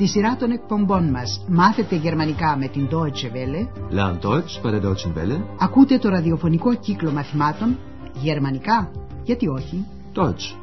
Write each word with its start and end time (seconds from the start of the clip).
Στη 0.00 0.06
σειρά 0.06 0.36
των 0.36 0.50
εκπομπών 0.50 1.10
μας 1.10 1.44
μάθετε 1.48 1.96
γερμανικά 1.96 2.56
με 2.56 2.68
την 2.68 2.88
Deutsche 2.90 3.32
Welle; 3.32 3.68
Lernt 3.90 4.20
Deutsch 4.20 4.62
bei 4.62 4.70
der 4.70 4.80
Deutschen 4.82 5.12
Welle. 5.16 5.42
Ακούτε 5.58 5.98
το 5.98 6.08
ραδιοφωνικό 6.08 6.74
κύκλο 6.74 7.12
μαθημάτων 7.12 7.78
γερμανικά. 8.14 8.90
Γιατί 9.22 9.48
όχι; 9.48 9.86
Deutsch. 10.14 10.56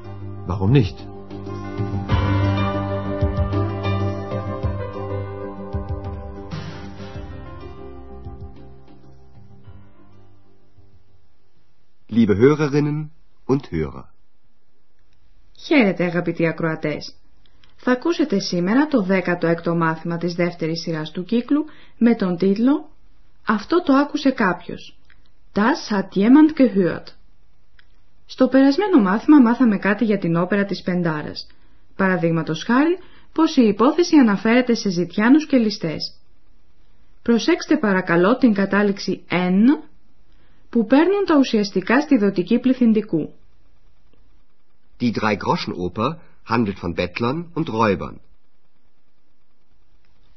Warum 0.48 0.72
nicht? 0.72 0.96
Liebe 12.08 12.36
Hörerinnen 12.38 13.10
und 13.46 13.60
Hörer. 13.72 14.04
Χαίρετε 15.58 16.04
αγαπητοί 16.04 16.48
ακροατές. 16.48 17.25
Θα 17.78 17.92
ακούσετε 17.92 18.40
σήμερα 18.40 18.88
το 18.88 19.08
16ο 19.10 19.76
μάθημα 19.76 20.18
της 20.18 20.34
δεύτερης 20.34 20.82
σειράς 20.82 21.12
του 21.12 21.24
κύκλου 21.24 21.66
με 21.98 22.16
τον 22.16 22.38
τίτλο 22.38 22.90
«Αυτό 23.48 23.84
το 23.84 23.94
άκουσε 23.94 24.30
κάποιος». 24.32 24.98
Das 25.54 25.90
hat 25.90 26.08
jemand 26.16 26.54
gehört. 26.58 27.08
Στο 28.26 28.48
περασμένο 28.48 29.02
μάθημα 29.02 29.40
μάθαμε 29.40 29.78
κάτι 29.78 30.06
για 30.06 30.18
την 30.18 30.36
όπερα 30.36 30.66
της 30.66 30.82
Πεντάρας. 30.82 31.48
Παραδείγματος 31.96 32.64
χάρη 32.64 32.98
πως 33.34 33.56
η 33.56 33.62
υπόθεση 33.62 34.18
αναφέρεται 34.18 34.74
σε 34.74 34.90
ζητιάνους 34.90 35.48
και 35.48 35.58
ληστές. 35.58 36.20
Προσέξτε 37.22 37.78
παρακαλώ 37.78 38.38
την 38.38 38.54
κατάληξη 38.54 39.24
N 39.30 39.88
που 40.70 40.86
παίρνουν 40.86 41.26
τα 41.26 41.38
ουσιαστικά 41.38 42.02
στη 42.02 42.18
δοτική 42.18 42.60
πληθυντικού. 42.60 43.34
Die 45.00 45.12
Drei-Groschen-Oper 45.12 46.16
handelt 46.46 46.80
von 46.80 46.94
Bettlern 46.94 47.52
und 47.54 47.70
Räubern. 47.70 48.20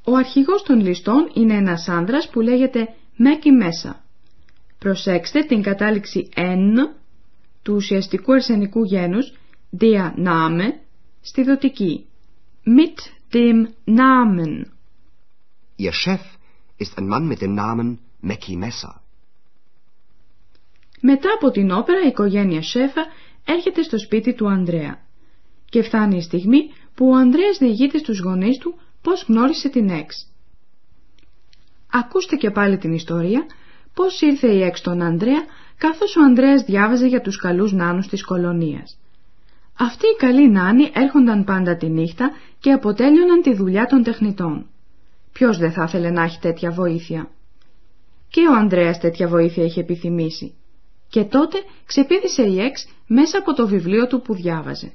Ο 0.04 0.14
αρχηγός 0.16 0.62
των 0.62 0.80
ληστών 0.80 1.30
είναι 1.34 1.54
ένας 1.54 1.88
άνδρας 1.88 2.28
που 2.30 2.40
λέγεται 2.40 2.94
Μέκι 3.16 3.50
Μέσα. 3.50 4.04
Προσέξτε 4.78 5.40
την 5.44 5.62
κατάληξη 5.62 6.28
N 6.36 6.74
του 7.62 7.74
ουσιαστικού 7.74 8.32
αρσενικού 8.32 8.84
γένους 8.84 9.32
der 9.80 10.12
Name 10.16 10.72
στη 11.20 11.42
δοτική. 11.42 12.06
Mit 12.64 12.98
dem 13.32 13.68
Namen. 13.84 14.64
Ihr 15.76 15.92
Chef 15.92 16.20
ist 16.78 16.98
ein 16.98 17.08
Mann 17.08 17.28
mit 17.28 17.40
dem 17.40 17.54
Namen 17.54 17.98
Mackie 18.22 18.56
Messer. 18.56 19.02
Μετά 21.00 21.28
από 21.36 21.50
την 21.50 21.70
όπερα 21.70 22.04
η 22.04 22.08
οικογένεια 22.08 22.62
Σέφα 22.62 23.06
έρχεται 23.44 23.82
στο 23.82 23.98
σπίτι 23.98 24.34
του 24.34 24.48
Ανδρέα. 24.48 25.07
Και 25.70 25.82
φτάνει 25.82 26.16
η 26.16 26.22
στιγμή 26.22 26.70
που 26.94 27.08
ο 27.08 27.16
Ανδρέας 27.16 27.58
διηγείται 27.58 27.98
στους 27.98 28.20
γονείς 28.20 28.58
του 28.58 28.74
πώς 29.02 29.24
γνώρισε 29.28 29.68
την 29.68 29.88
Έξ. 29.88 30.26
Ακούστε 31.92 32.36
και 32.36 32.50
πάλι 32.50 32.78
την 32.78 32.92
ιστορία 32.92 33.46
πώς 33.94 34.20
ήρθε 34.20 34.52
η 34.52 34.62
Έξ 34.62 34.78
στον 34.78 35.02
Ανδρέα 35.02 35.44
καθώς 35.78 36.16
ο 36.16 36.22
Ανδρέας 36.22 36.62
διάβαζε 36.62 37.06
για 37.06 37.20
τους 37.20 37.36
καλούς 37.36 37.72
νάνους 37.72 38.06
της 38.06 38.24
κολονίας. 38.24 38.98
Αυτοί 39.78 40.06
οι 40.06 40.16
καλοί 40.18 40.50
νάνοι 40.50 40.90
έρχονταν 40.94 41.44
πάντα 41.44 41.76
τη 41.76 41.88
νύχτα 41.88 42.30
και 42.58 42.72
αποτέλειωναν 42.72 43.42
τη 43.42 43.54
δουλειά 43.54 43.86
των 43.86 44.02
τεχνητών. 44.02 44.66
Ποιος 45.32 45.58
δεν 45.58 45.72
θα 45.72 45.84
ήθελε 45.84 46.10
να 46.10 46.22
έχει 46.22 46.38
τέτοια 46.40 46.70
βοήθεια; 46.70 47.30
Και 48.28 48.40
ο 48.40 48.54
Ανδρέας 48.54 48.98
τέτοια 48.98 49.28
βοήθεια 49.28 49.64
είχε 49.64 49.80
επιθυμήσει. 49.80 50.54
Και 51.08 51.24
τότε 51.24 51.58
ξεπίδησε 51.86 52.42
η 52.42 52.60
Εξ 52.60 52.86
μέσα 53.06 53.38
από 53.38 53.54
το 53.54 53.66
βιβλίο 53.66 54.06
του 54.06 54.20
που 54.20 54.34
διάβαζε. 54.34 54.92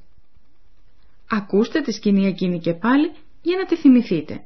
Ακούστε 1.29 1.81
τη 1.81 1.91
σκηνή 1.91 2.25
εκείνη 2.25 2.59
και 2.59 2.73
πάλι 2.73 3.11
για 3.41 3.57
να 3.57 3.65
τη 3.65 3.75
θυμηθείτε. 3.75 4.43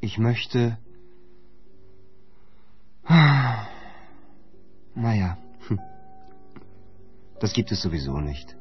Ich 0.00 0.18
möchte... 0.18 0.78
Naja, 4.94 5.38
hm. 5.68 5.78
das 7.40 7.52
gibt 7.52 7.72
es 7.72 7.80
sowieso 7.80 8.20
nicht. 8.20 8.57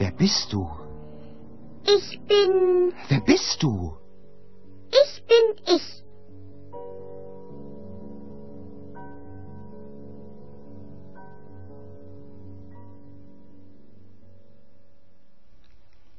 Wer 0.00 0.12
bist 0.12 0.50
du? 0.54 0.62
Ich 1.96 2.08
bin. 2.30 2.52
Wer 3.10 3.20
bist 3.20 3.62
du? 3.62 3.72
Ich 5.02 5.12
bin 5.30 5.46
ich. 5.76 6.04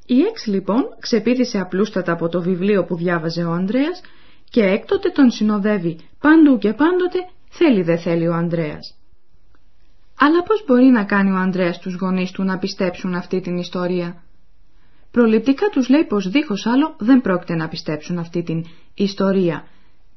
Η 0.06 0.22
Εξ 0.22 0.46
λοιπόν 0.46 0.84
ξεπήδησε 1.00 1.60
απλούστατα 1.60 2.12
από 2.12 2.30
το 2.30 2.42
βιβλίο 2.42 2.86
που 2.86 2.96
διάβαζε 2.96 3.44
ο 3.44 3.52
Ανδρέας 3.52 4.02
και 4.50 4.62
έκτοτε 4.62 5.10
τον 5.10 5.32
συνοδεύει 5.32 6.00
παντού 6.20 6.58
και 6.58 6.74
πάντοτε 6.74 7.20
θέλει 7.50 7.82
δε 7.82 7.98
θέλει 7.98 8.28
ο 8.28 8.34
Ανδρέας. 8.34 9.01
Αλλά 10.24 10.44
πώς 10.44 10.64
μπορεί 10.68 10.86
να 10.86 11.04
κάνει 11.04 11.32
ο 11.32 11.36
Ανδρέας 11.36 11.80
τους 11.80 11.96
γονείς 11.96 12.32
του 12.32 12.44
να 12.44 12.58
πιστέψουν 12.58 13.14
αυτή 13.14 13.42
την 13.42 13.58
ιστορία; 13.58 14.24
Προληπτικά 15.12 15.68
τους 15.68 15.90
λέει 15.90 16.06
πως 16.06 16.30
δίχως 16.30 16.66
άλλο 16.66 16.96
δεν 17.00 17.22
πρόκειται 17.22 17.56
να 17.56 17.68
πιστέψουν 17.68 18.18
αυτή 18.18 18.44
την 18.44 18.66
ιστορία, 18.94 19.68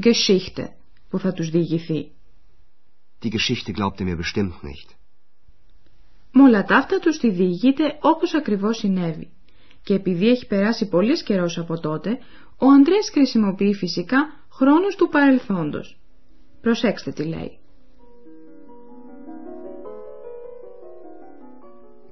Geschichte, 0.02 0.64
που 1.10 1.18
θα 1.18 1.32
τους 1.32 1.50
διηγηθεί. 1.50 2.10
Die 3.22 3.30
Geschichte 3.30 3.72
glaubt 3.72 4.00
er 4.00 4.04
mir 4.04 4.16
bestimmt 4.16 4.56
nicht. 4.62 4.88
Με 6.32 6.42
όλα 6.42 6.64
τα 6.64 6.76
αυτά 6.76 6.98
τους 6.98 7.18
τη 7.18 7.30
διηγείται 7.30 7.98
όπως 8.00 8.34
ακριβώς 8.34 8.76
συνέβη. 8.76 9.30
Και 9.82 9.94
επειδή 9.94 10.28
έχει 10.28 10.46
περάσει 10.46 10.88
πολύς 10.88 11.22
καιρός 11.22 11.58
από 11.58 11.80
τότε, 11.80 12.18
ο 12.58 12.66
Ανδρέας 12.66 13.10
χρησιμοποιεί 13.10 13.74
φυσικά 13.74 14.18
χρόνους 14.52 14.94
του 14.96 15.08
παρελθόντος. 15.08 15.98
Προσέξτε 16.60 17.12
τι 17.12 17.24
λέει. 17.24 17.58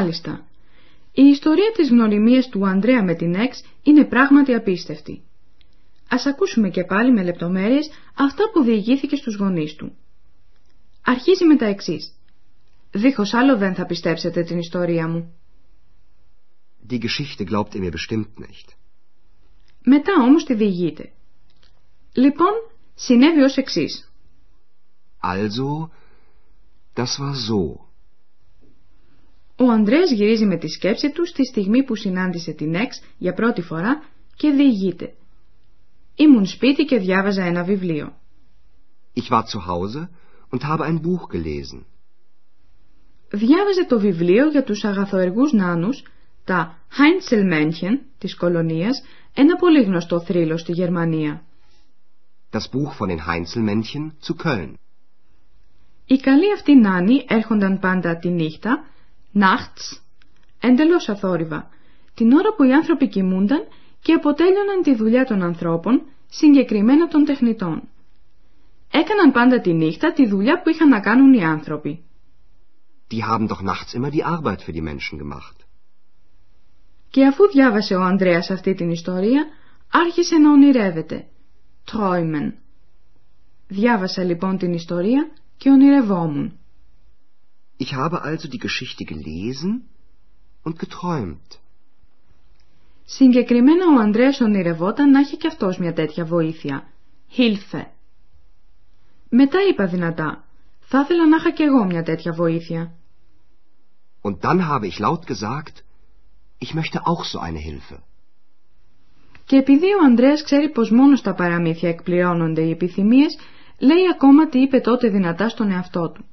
Μάλιστα. 0.00 0.46
Η 1.12 1.22
ιστορία 1.22 1.72
της 1.76 1.88
γνωριμίας 1.88 2.48
του 2.48 2.66
Ανδρέα 2.66 3.02
με 3.02 3.14
την 3.14 3.34
Εξ 3.34 3.62
είναι 3.82 4.04
πράγματι 4.04 4.54
απίστευτη. 4.54 5.22
Ας 6.08 6.26
ακούσουμε 6.26 6.70
και 6.70 6.84
πάλι 6.84 7.12
με 7.12 7.22
λεπτομέρειες 7.22 7.90
αυτά 8.14 8.50
που 8.52 8.62
διηγήθηκε 8.62 9.16
στους 9.16 9.36
γονείς 9.36 9.74
του. 9.74 9.96
Αρχίζει 11.04 11.44
με 11.44 11.56
τα 11.56 11.66
εξής. 11.66 12.12
Δίχως 12.90 13.34
άλλο 13.34 13.56
δεν 13.56 13.74
θα 13.74 13.86
πιστέψετε 13.86 14.42
την 14.42 14.58
ιστορία 14.58 15.08
μου. 15.08 15.34
die 16.90 16.98
Geschichte 16.98 17.44
glaubt 17.44 17.74
ihr 17.74 17.80
mir 17.80 17.90
bestimmt 17.90 18.38
nicht. 18.38 18.76
Μετά 19.84 20.12
όμως 20.22 20.44
τη 20.44 20.54
διηγείται. 20.54 21.12
Λοιπόν, 22.12 22.52
συνέβη 22.94 23.40
ως 23.40 23.56
εξής. 23.56 24.12
Also, 25.22 25.90
das 26.94 27.18
war 27.18 27.34
so. 27.34 27.89
Ο 29.62 29.70
Ανδρέας 29.70 30.10
γυρίζει 30.10 30.44
με 30.46 30.56
τη 30.56 30.68
σκέψη 30.68 31.10
του 31.10 31.26
στη 31.26 31.44
στιγμή 31.44 31.84
που 31.84 31.94
συνάντησε 31.94 32.52
την 32.52 32.74
Εξ 32.74 33.02
για 33.18 33.32
πρώτη 33.32 33.62
φορά 33.62 34.02
και 34.36 34.50
διηγείται. 34.50 35.14
Ήμουν 36.14 36.46
σπίτι 36.46 36.84
και 36.84 36.98
διάβαζα 36.98 37.44
ένα 37.44 37.64
βιβλίο. 37.64 38.16
Ich 39.14 39.30
war 39.30 39.42
zu 39.42 39.60
Hause 39.66 40.08
und 40.50 40.62
habe 40.62 40.84
ein 40.84 41.00
Buch 41.00 41.34
gelesen. 41.34 41.84
Διάβαζε 43.30 43.86
το 43.88 44.00
βιβλίο 44.00 44.48
για 44.48 44.64
τους 44.64 44.84
αγαθοεργούς 44.84 45.52
νάνους, 45.52 46.02
τα 46.44 46.78
Heinzelmännchen 46.90 47.98
της 48.18 48.36
κολονίας, 48.36 49.02
ένα 49.34 49.56
πολύ 49.56 49.82
γνωστό 49.82 50.20
θρύλο 50.20 50.56
στη 50.56 50.72
Γερμανία. 50.72 51.42
Das 52.52 52.68
Buch 52.72 52.92
von 52.98 53.08
den 53.08 53.26
Heinzelmännchen 53.26 54.12
zu 54.26 54.34
Köln. 54.44 54.74
Οι 56.06 56.16
καλοί 56.16 56.52
αυτοί 56.52 56.74
νάνοι 56.74 57.24
έρχονταν 57.28 57.78
πάντα 57.78 58.16
τη 58.16 58.28
νύχτα, 58.28 58.84
nachts, 59.32 60.02
εντελώς 60.60 61.08
αθόρυβα, 61.08 61.68
την 62.14 62.32
ώρα 62.32 62.54
που 62.56 62.62
οι 62.62 62.72
άνθρωποι 62.72 63.08
κοιμούνταν 63.08 63.66
και 64.02 64.12
αποτέλειωναν 64.12 64.82
τη 64.82 64.94
δουλειά 64.94 65.24
των 65.24 65.42
ανθρώπων, 65.42 66.02
συγκεκριμένα 66.28 67.08
των 67.08 67.24
τεχνητών. 67.24 67.88
Έκαναν 68.92 69.32
πάντα 69.32 69.60
τη 69.60 69.72
νύχτα 69.72 70.12
τη 70.12 70.26
δουλειά 70.26 70.62
που 70.62 70.68
είχαν 70.68 70.88
να 70.88 71.00
κάνουν 71.00 71.32
οι 71.32 71.44
άνθρωποι. 71.44 72.04
Die 73.10 73.24
haben 73.24 73.48
doch 73.48 73.62
nachts 73.62 73.94
immer 73.94 74.10
die 74.10 74.24
Arbeit 74.24 74.60
für 74.62 74.72
die 74.72 74.82
Menschen 74.82 75.18
gemacht. 75.18 75.56
Και 77.10 77.26
αφού 77.26 77.48
διάβασε 77.48 77.94
ο 77.94 78.02
Ανδρέας 78.02 78.50
αυτή 78.50 78.74
την 78.74 78.90
ιστορία, 78.90 79.46
άρχισε 79.90 80.36
να 80.36 80.52
ονειρεύεται. 80.52 81.26
Träumen. 81.92 82.52
Διάβασα 83.68 84.24
λοιπόν 84.24 84.58
την 84.58 84.72
ιστορία 84.72 85.30
και 85.56 85.70
ονειρευόμουν. 85.70 86.59
Ich 87.84 87.90
habe 88.02 88.16
also 88.28 88.46
die 88.54 88.62
Geschichte 88.66 89.04
gelesen 89.12 89.70
und 90.66 90.74
geträumt. 90.78 91.50
Συγκεκριμένα 93.04 93.84
ο 93.96 94.00
Ανδρέας 94.00 94.40
ονειρευόταν 94.40 95.10
να 95.10 95.18
έχει 95.18 95.36
και 95.36 95.46
αυτός 95.46 95.78
μια 95.78 95.92
τέτοια 95.92 96.24
βοήθεια. 96.24 96.86
Hilfe. 97.36 97.84
Μετά 99.28 99.58
είπα 99.70 99.86
δυνατά. 99.86 100.44
Θα 100.80 101.00
ήθελα 101.00 101.28
να 101.28 101.36
είχα 101.36 101.50
και 101.50 101.62
εγώ 101.62 101.84
μια 101.84 102.02
τέτοια 102.02 102.32
βοήθεια. 102.32 102.92
Und 104.22 104.36
dann 104.40 104.60
habe 104.68 104.86
ich 104.86 104.98
laut 104.98 105.26
gesagt, 105.26 105.84
ich 106.58 106.74
möchte 106.74 106.98
auch 107.04 107.24
so 107.24 107.38
eine 107.38 107.58
Hilfe. 107.58 107.98
Και 109.46 109.56
επειδή 109.56 109.86
ο 109.86 110.04
Ανδρέας 110.04 110.42
ξέρει 110.42 110.70
πως 110.70 110.90
μόνος 110.90 111.18
στα 111.18 111.34
παραμύθια 111.34 111.88
εκπληρώνονται 111.88 112.62
οι 112.62 112.70
επιθυμίες, 112.70 113.38
λέει 113.78 114.08
ακόμα 114.14 114.48
τι 114.48 114.58
είπε 114.58 114.80
τότε 114.80 115.08
δυνατά 115.08 115.48
στον 115.48 115.70
εαυτό 115.70 116.10
του. 116.10 116.24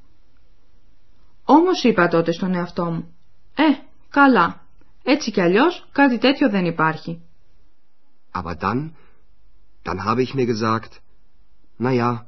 Όμως 1.50 1.84
είπα 1.84 2.08
τότε 2.08 2.32
στον 2.32 2.54
εαυτό 2.54 2.86
μου, 2.86 3.16
«Ε, 3.56 3.64
καλά, 4.10 4.62
έτσι 5.04 5.32
κι 5.32 5.42
αλλιώς 5.42 5.88
κάτι 5.92 6.18
τέτοιο 6.18 6.50
δεν 6.50 6.66
υπάρχει». 6.66 7.22
Aber 8.32 8.56
dann, 8.60 8.92
dann 9.84 10.04
habe 10.06 10.22
ich 10.22 10.34
mir 10.34 10.46
gesagt, 10.46 10.92
na 11.78 11.92
ja, 11.92 12.26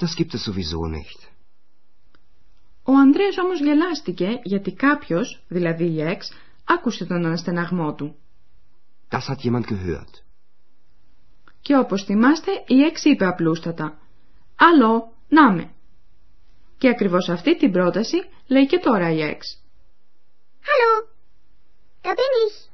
das 0.00 0.14
gibt 0.16 0.34
es 0.34 0.42
sowieso 0.44 0.86
nicht. 0.86 1.30
Ο 2.82 2.92
Ανδρέας 2.92 3.38
όμως 3.38 3.60
γελάστηκε 3.60 4.40
γιατί 4.42 4.72
κάποιος, 4.72 5.42
δηλαδή 5.48 5.84
η 5.84 6.00
Εξ, 6.00 6.32
άκουσε 6.64 7.04
τον 7.04 7.24
αναστεναγμό 7.26 7.94
του. 7.94 8.16
Das 9.10 9.28
hat 9.28 9.38
jemand 9.44 9.64
gehört. 9.64 10.22
Και 11.60 11.76
όπως 11.76 12.04
θυμάστε 12.04 12.50
η 12.66 12.82
Εξ 12.82 13.04
είπε 13.04 13.26
απλούστατα 13.26 13.98
«Αλλό, 14.56 15.12
να 15.28 15.52
με». 15.52 15.70
Και 16.84 16.90
ακριβώς 16.90 17.28
αυτή 17.28 17.56
την 17.56 17.72
πρόταση 17.72 18.16
λέει 18.46 18.66
και 18.66 18.78
τώρα 18.78 19.10
η 19.10 19.22
Εξ. 19.22 19.62
Hallo, 20.60 21.08
da 22.02 22.10
bin 22.10 22.34
ich. 22.46 22.68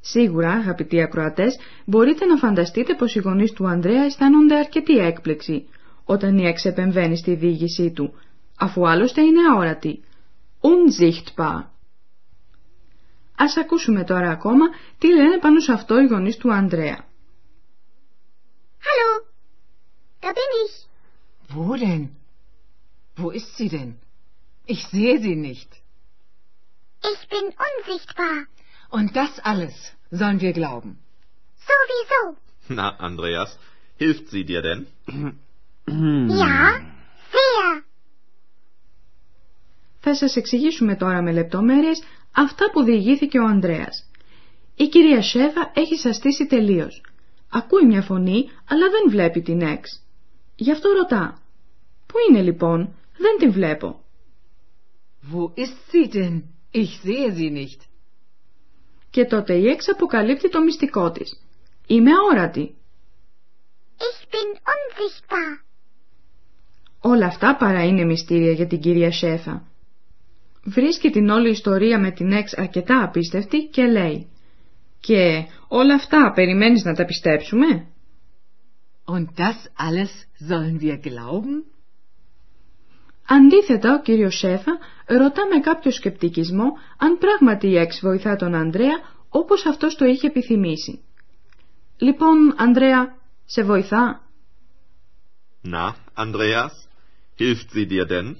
Σίγουρα, 0.00 0.50
αγαπητοί 0.50 1.02
ακροατές, 1.02 1.58
μπορείτε 1.84 2.24
να 2.24 2.36
φανταστείτε 2.36 2.94
πως 2.94 3.14
οι 3.14 3.18
γονείς 3.18 3.52
του 3.52 3.66
Ανδρέα 3.66 4.04
αισθάνονται 4.04 4.56
αρκετή 4.56 4.98
έκπληξη 4.98 5.68
όταν 6.04 6.38
η 6.38 6.46
Εξ 6.46 6.64
επεμβαίνει 6.64 7.16
στη 7.16 7.34
διήγησή 7.34 7.90
του, 7.90 8.20
αφού 8.58 8.88
άλλωστε 8.88 9.22
είναι 9.22 9.40
αόρατη. 9.52 10.04
Unsichtbar. 10.60 11.64
Ας 13.36 13.56
ακούσουμε 13.56 14.04
τώρα 14.04 14.30
ακόμα 14.30 14.64
τι 14.98 15.14
λένε 15.14 15.38
πάνω 15.38 15.60
σε 15.60 15.72
αυτό 15.72 16.00
οι 16.00 16.06
γονείς 16.06 16.36
του 16.36 16.52
Ανδρέα. 16.52 17.04
Hallo, 18.86 19.10
da 20.20 20.28
bin 20.28 20.52
ich. 20.64 20.90
Wo 21.54 21.76
denn? 21.76 22.04
Wo 23.16 23.30
ist 23.30 23.56
sie 23.56 23.68
denn? 23.68 23.92
Ich 24.66 24.86
sehe 24.86 25.18
sie 25.20 25.36
nicht. 25.48 25.70
Ich 27.12 27.20
bin 27.32 27.44
unsichtbar. 27.68 28.36
Und 28.96 29.16
das 29.16 29.32
alles 29.50 29.74
sollen 30.10 30.40
wir 30.40 30.52
glauben. 30.52 30.98
Sowieso. 31.70 32.20
Na, 32.68 32.88
Andreas, 33.08 33.58
hilft 33.96 34.28
sie 34.28 34.44
dir 34.44 34.62
denn? 34.62 34.86
Ja, 36.42 36.80
sehr. 37.34 37.84
Θα 40.00 40.14
σας 40.14 40.36
εξηγήσουμε 40.36 40.96
τώρα 40.96 41.22
με 41.22 41.32
λεπτομέρειες 41.32 42.02
αυτά 42.32 42.70
που 42.70 42.82
διηγήθηκε 42.82 43.38
ο 43.38 43.44
Ανδρέας. 43.44 44.10
Η 44.76 44.88
κυρία 44.88 45.22
Σέβα 45.22 45.70
έχει 45.74 45.96
σαστήσει 45.96 46.46
τελείως. 46.46 47.02
Ακούει 47.50 47.86
μια 47.86 48.02
φωνή, 48.02 48.50
αλλά 48.68 48.90
δεν 48.90 49.10
βλέπει 49.10 49.42
την 49.42 49.60
Εξ. 49.60 50.02
Γι' 50.56 50.72
αυτό 50.72 50.88
ρωτά. 50.90 51.39
Πού 52.10 52.16
είναι 52.28 52.42
λοιπόν, 52.42 52.94
δεν 53.16 53.38
την 53.38 53.52
βλέπω. 53.52 54.04
Wo 55.32 55.52
ist 55.54 55.78
sie 55.92 56.08
denn? 56.08 56.42
Ich 56.70 57.00
sehe 57.04 57.30
sie 57.36 57.50
nicht. 57.50 57.80
Και 59.10 59.24
τότε 59.24 59.54
η 59.54 59.66
Εξ 59.66 59.88
αποκαλύπτει 59.88 60.50
το 60.50 60.62
μυστικό 60.62 61.10
της. 61.10 61.42
Είμαι 61.86 62.10
αόρατη. 62.12 62.74
Ich 63.98 64.26
bin 64.32 64.56
unsichtbar. 64.56 65.64
Όλα 67.00 67.26
αυτά 67.26 67.56
παρά 67.56 67.84
είναι 67.84 68.04
μυστήρια 68.04 68.52
για 68.52 68.66
την 68.66 68.80
κυρία 68.80 69.12
Σέφα. 69.12 69.66
Βρίσκει 70.64 71.10
την 71.10 71.28
όλη 71.28 71.50
ιστορία 71.50 71.98
με 72.00 72.10
την 72.10 72.32
Εξ 72.32 72.58
αρκετά 72.58 73.02
απίστευτη 73.02 73.64
και 73.66 73.86
λέει 73.86 74.30
«Και 75.00 75.46
όλα 75.68 75.94
αυτά 75.94 76.32
περιμένεις 76.34 76.84
να 76.84 76.94
τα 76.94 77.04
πιστέψουμε» 77.04 77.86
Und 79.04 79.26
das 79.36 79.58
alles 79.88 80.12
sollen 80.48 80.80
wir 80.80 80.96
glauben? 80.98 81.64
Αντίθετα, 83.32 83.94
ο 83.94 84.02
κύριος 84.02 84.38
Σέφα 84.38 84.78
ρωτά 85.06 85.46
με 85.46 85.60
κάποιο 85.60 85.90
σκεπτικισμό 85.90 86.64
αν 86.98 87.18
πράγματι 87.18 87.66
η 87.66 87.76
Εξ 87.76 88.00
βοηθά 88.02 88.36
τον 88.36 88.54
Ανδρέα 88.54 88.98
όπως 89.28 89.66
αυτός 89.66 89.96
το 89.96 90.04
είχε 90.04 90.26
επιθυμήσει. 90.26 91.04
Λοιπόν, 91.96 92.54
Ανδρέα, 92.56 93.16
σε 93.44 93.62
βοηθά; 93.62 94.22
Na, 95.62 95.94
Andreas, 96.14 96.74
hilft 97.38 97.68
sie 97.74 97.86
dir 97.86 98.06
denn? 98.08 98.36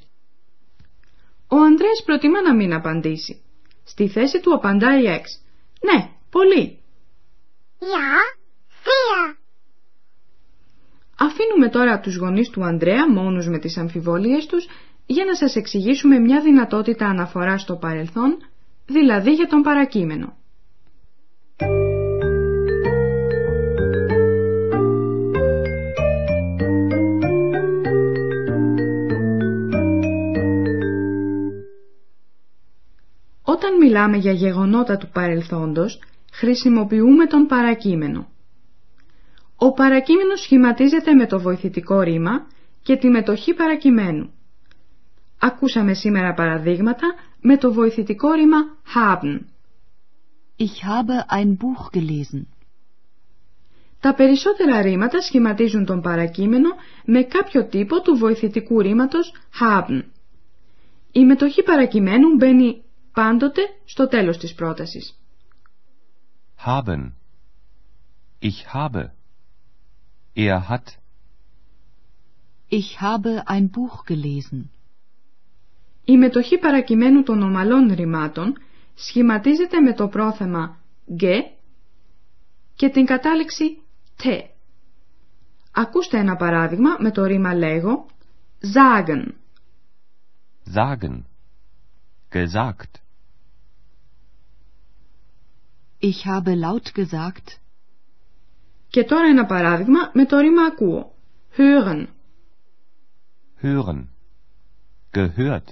Ο 1.49 1.57
Ανδρέας 1.57 2.03
προτιμά 2.05 2.43
να 2.43 2.55
μην 2.55 2.73
απαντήσει. 2.73 3.43
Στη 3.85 4.09
θέση 4.09 4.41
του 4.41 4.55
απαντάει 4.55 5.03
η 5.03 5.07
Εξ. 5.07 5.43
Ναι, 5.81 6.11
πολύ. 6.31 6.79
Ja, 7.81 8.39
sehr. 8.85 9.40
Αφήνουμε 11.23 11.69
τώρα 11.69 12.01
τους 12.01 12.17
γονείς 12.17 12.51
του 12.51 12.65
Ανδρέα 12.65 13.11
μόνους 13.13 13.49
με 13.49 13.59
τις 13.59 13.77
αμφιβολίες 13.77 14.47
τους 14.47 14.69
για 15.07 15.25
να 15.25 15.35
σας 15.35 15.57
εξηγήσουμε 15.57 16.19
μια 16.19 16.41
δυνατότητα 16.41 17.07
αναφοράς 17.07 17.61
στο 17.63 17.77
παρελθόν, 17.77 18.37
δηλαδή 18.87 19.33
για 19.33 19.47
τον 19.47 19.63
παρακείμενο. 19.63 20.37
Όταν 33.43 33.77
μιλάμε 33.77 34.17
για 34.17 34.33
γεγονότα 34.33 34.97
του 34.97 35.09
παρελθόντος, 35.13 36.03
χρησιμοποιούμε 36.33 37.27
τον 37.27 37.47
παρακείμενο. 37.47 38.29
Ο 39.63 39.73
παρακείμενος 39.73 40.41
σχηματίζεται 40.41 41.15
με 41.15 41.27
το 41.27 41.41
βοηθητικό 41.41 42.01
ρήμα 42.01 42.47
και 42.83 42.97
τη 42.97 43.09
μετοχή 43.09 43.55
παρακειμένου. 43.55 44.33
Ακούσαμε 45.39 45.95
σήμερα 45.95 46.35
παραδείγματα 46.35 47.15
με 47.41 47.57
το 47.57 47.73
βοηθητικό 47.73 48.33
ρήμα 48.33 48.57
haben. 48.95 49.39
Ich 50.57 50.77
habe 50.91 51.27
ein 51.41 51.57
Buch 51.57 51.99
gelesen. 51.99 52.47
Τα 54.01 54.15
περισσότερα 54.15 54.81
ρήματα 54.83 55.21
σχηματίζουν 55.21 55.85
τον 55.85 56.01
παρακείμενο 56.01 56.69
με 57.05 57.23
κάποιο 57.23 57.67
τύπο 57.67 58.01
του 58.01 58.17
βοηθητικού 58.17 58.81
ρήματος 58.81 59.33
haben. 59.61 60.03
Η 61.13 61.25
μετοχή 61.25 61.63
παρακειμένου 61.63 62.35
μπαίνει 62.37 62.83
πάντοτε 63.13 63.61
στο 63.85 64.09
τέλος 64.09 64.39
της 64.39 64.55
πρότασης. 64.55 65.19
Haben. 66.67 67.13
Ich 68.41 68.75
habe. 68.75 69.20
Er 70.35 70.69
hat. 70.69 70.99
Ich 72.69 73.01
habe 73.01 73.43
ein 73.47 73.71
Buch 73.71 74.05
gelesen. 74.05 74.71
Η 76.05 76.17
μετοχή 76.17 76.59
παρακειμένου 76.59 77.23
των 77.23 77.43
ομαλών 77.43 77.93
ρημάτων 77.93 78.57
σχηματίζεται 78.95 79.81
με 79.81 79.95
το 79.95 80.09
πρόθεμα 80.09 80.79
«γε» 81.07 81.43
και 82.75 82.89
την 82.89 83.05
κατάληξη 83.07 83.83
«τε». 84.17 84.43
Ακούστε 85.73 86.19
ένα 86.19 86.37
παράδειγμα 86.37 86.97
με 86.99 87.11
το 87.11 87.25
ρήμα 87.25 87.55
λέγω 87.55 88.07
«sagen». 88.75 89.27
Sagen. 90.75 91.25
Gesagt. 92.31 93.03
Ich 96.01 96.25
habe 96.27 96.55
laut 96.55 96.95
gesagt. 96.95 97.61
Και 98.91 99.05
τώρα 99.05 99.27
ένα 99.27 99.47
παράδειγμα 99.47 100.11
με 100.13 100.25
το 100.27 100.39
ρήμα 100.39 100.63
ακούω. 100.63 101.13
Hören. 101.57 102.07
Hören. 103.63 104.09
Gehört. 105.13 105.69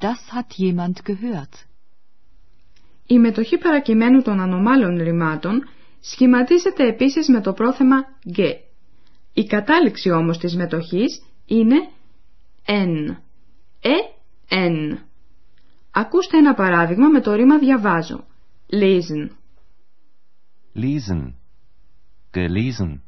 Das 0.00 0.20
hat 0.34 0.48
jemand 0.58 0.96
gehört. 1.04 1.66
Η 3.06 3.18
μετοχή 3.18 3.58
παρακειμένου 3.58 4.22
των 4.22 4.40
ανομάλων 4.40 5.02
ρημάτων 5.02 5.68
σχηματίζεται 6.00 6.86
επίσης 6.88 7.28
με 7.28 7.40
το 7.40 7.52
πρόθεμα 7.52 7.96
«γε». 8.22 8.56
Η 9.32 9.44
κατάληξη 9.44 10.10
όμως 10.10 10.38
της 10.38 10.56
μετοχής 10.56 11.22
είναι 11.46 11.88
«εν». 12.64 13.06
«Ε, 13.80 13.94
εν». 14.48 14.98
Ακούστε 15.90 16.36
ένα 16.38 16.54
παράδειγμα 16.54 17.08
με 17.08 17.20
το 17.20 17.32
ρήμα 17.32 17.58
«διαβάζω». 17.58 18.24
Lesen. 18.70 19.28
Lesen. 20.73 21.35
Gelesen. 22.31 23.01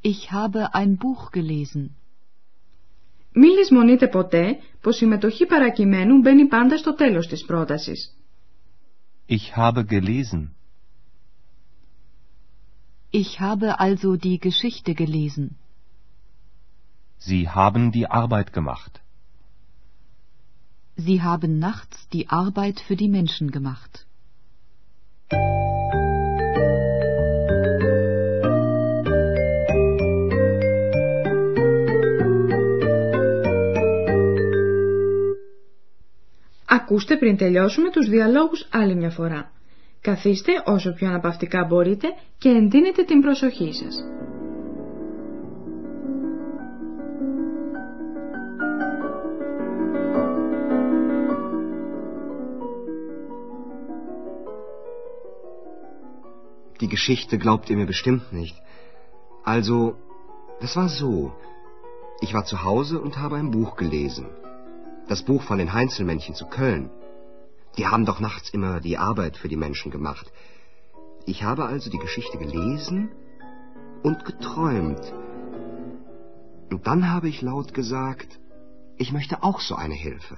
Ich 0.00 0.32
habe 0.32 0.74
ein 0.74 0.96
Buch 0.96 1.30
gelesen. 1.30 1.90
Μην 3.32 3.50
λησμονείτε 3.50 4.08
ποτέ 4.08 4.58
πως 4.80 5.00
η 5.00 5.06
μετοχή 5.06 5.46
παρακειμένου 5.46 6.18
μπαίνει 6.18 6.46
πάντα 6.46 6.76
στο 6.78 6.94
τέλος 6.94 7.26
της 7.26 7.44
πρότασης. 7.44 8.16
Ich 9.26 9.56
habe 9.56 9.84
gelesen. 9.84 10.54
Ich 13.10 13.40
habe 13.40 13.78
also 13.78 14.16
die 14.16 14.38
Geschichte 14.38 14.92
gelesen. 14.94 15.58
Sie 17.18 17.48
haben 17.48 17.90
die 17.92 18.06
Arbeit 18.10 18.52
gemacht. 18.52 19.02
Sie 20.96 21.22
haben 21.22 21.58
nachts 21.58 22.08
die 22.12 22.28
Arbeit 22.28 22.80
für 22.80 22.96
die 22.96 23.08
Menschen 23.08 23.50
gemacht. 23.50 24.06
Ακούστε 36.71 37.17
πριν 37.17 37.37
τελειώσουμε 37.37 37.89
τους 37.89 38.09
διαλόγους 38.09 38.67
άλλη 38.71 38.95
μια 38.95 39.09
φορά. 39.09 39.51
Καθίστε 40.01 40.51
όσο 40.65 40.93
πιο 40.93 41.07
αναπαυτικά 41.07 41.65
μπορείτε 41.65 42.07
και 42.37 42.49
εντείνετε 42.49 43.03
την 43.03 43.21
προσοχή 43.21 43.73
σας. 43.73 44.03
Die 56.81 56.87
Geschichte 56.95 57.37
glaubt 57.43 57.69
ihr 57.69 57.77
mir 57.81 57.89
bestimmt 57.95 58.25
nicht. 58.39 58.55
Also, 59.53 59.77
das 60.61 60.71
war 60.79 60.89
so. 61.01 61.13
Ich 62.25 62.31
war 62.35 62.45
zu 62.51 62.57
Hause 62.67 62.95
und 63.05 63.13
habe 63.23 63.35
ein 63.35 63.51
Buch 63.55 63.71
gelesen. 63.83 64.25
Das 65.09 65.23
Buch 65.23 65.41
von 65.41 65.57
den 65.57 65.73
Heinzelmännchen 65.73 66.35
zu 66.35 66.45
Köln. 66.45 66.91
Die 67.77 67.87
haben 67.87 68.05
doch 68.05 68.19
nachts 68.19 68.51
immer 68.51 68.79
die 68.79 68.97
Arbeit 68.97 69.37
für 69.37 69.49
die 69.49 69.61
Menschen 69.65 69.91
gemacht. 69.91 70.31
Ich 71.25 71.43
habe 71.43 71.65
also 71.65 71.89
die 71.89 71.97
Geschichte 71.97 72.37
gelesen 72.37 73.09
und 74.03 74.23
geträumt. 74.23 75.13
Und 76.69 76.85
dann 76.85 77.11
habe 77.11 77.27
ich 77.27 77.41
laut 77.41 77.73
gesagt, 77.73 78.39
ich 78.97 79.11
möchte 79.11 79.41
auch 79.41 79.59
so 79.59 79.75
eine 79.75 79.95
Hilfe. 79.95 80.37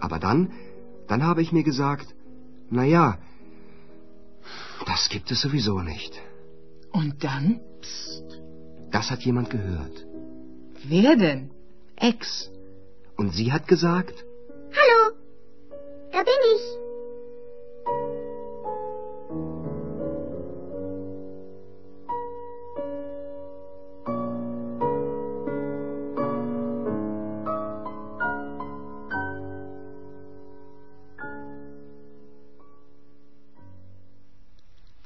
Aber 0.00 0.18
dann, 0.18 0.52
dann 1.06 1.22
habe 1.22 1.42
ich 1.42 1.52
mir 1.52 1.64
gesagt, 1.64 2.14
na 2.70 2.84
ja, 2.84 3.18
das 4.86 5.10
gibt 5.10 5.30
es 5.30 5.42
sowieso 5.42 5.80
nicht. 5.80 6.18
Und 6.92 7.24
dann? 7.24 7.60
Psst. 7.82 8.40
Das 8.90 9.10
hat 9.10 9.20
jemand 9.22 9.50
gehört. 9.50 10.06
Wer 10.84 11.16
denn? 11.16 11.50
Ex. 11.96 12.50
Und 13.20 13.30
sie 13.34 13.52
hat 13.52 13.66
gesagt, 13.66 14.16
Hallo, 14.78 15.00
da 16.12 16.20
bin 16.28 16.42
ich. 16.54 16.64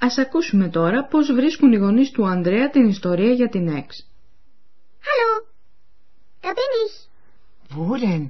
Ας 0.04 0.18
ακούσουμε 0.18 0.68
τώρα 0.68 1.04
πώς 1.04 1.32
βρίσκουν 1.32 1.72
οι 1.72 1.76
γονείς 1.76 2.10
του 2.10 2.26
Ανδρέα 2.26 2.70
την 2.70 2.88
ιστορία 2.88 3.32
για 3.32 3.48
την 3.48 3.68
Εξ. 3.68 4.11
denn? 8.05 8.23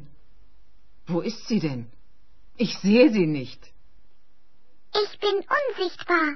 Wo 1.08 1.20
ist 1.22 1.48
sie 1.48 1.60
denn? 1.60 1.82
Ich 2.58 2.72
sehe 2.86 3.08
sie 3.16 3.28
nicht. 3.28 3.62
Ich 5.04 5.12
bin 5.20 5.36
unsichtbar. 5.60 6.28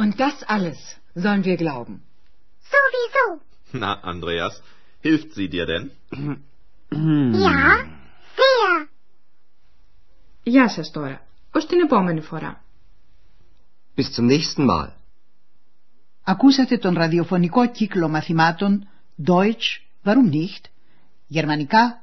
Und 0.00 0.12
das 0.20 0.36
alles 0.42 0.80
sollen 1.14 1.44
wir 1.44 1.56
glauben. 1.56 1.94
Sowieso. 2.72 3.26
Na, 3.72 3.92
Andreas, 4.12 4.54
hilft 5.00 5.30
sie 5.34 5.48
dir 5.48 5.66
denn? 5.66 5.84
Ja, 7.46 7.84
sehr. 8.40 8.88
Γεια 10.42 10.68
σας 10.68 10.90
τώρα. 10.90 11.26
Ως 11.52 11.66
την 11.66 11.80
επόμενη 11.80 12.20
φορά. 12.20 12.62
bis 14.00 14.12
zum 14.12 14.26
nächsten 14.26 14.64
Mal. 14.64 14.88
Ακούσατε 16.22 16.78
τον 16.78 16.94
ραδιοφωνικό 16.94 17.70
κύκλο 17.70 18.08
μαθημάτων 18.08 18.88
Deutsch, 19.26 19.82
warum 20.04 20.30
nicht, 20.32 20.64
γερμανικά, 21.26 22.02